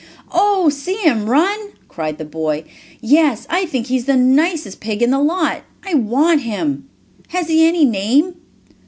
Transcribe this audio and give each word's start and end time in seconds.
"Oh, 0.31 0.69
see 0.69 0.95
him 0.95 1.29
run!" 1.29 1.73
cried 1.87 2.17
the 2.17 2.25
boy. 2.25 2.63
"Yes, 3.01 3.45
I 3.51 3.67
think 3.67 3.85
he 3.85 3.97
is 3.97 4.05
the 4.05 4.15
nicest 4.17 4.79
pig 4.79 5.03
in 5.03 5.11
the 5.11 5.19
lot. 5.19 5.61
I 5.85 5.93
want 5.93 6.41
him. 6.41 6.89
Has 7.27 7.49
he 7.49 7.67
any 7.67 7.85
name?" 7.85 8.33